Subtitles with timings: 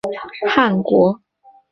[0.03, 1.21] 他们有自己的汗国。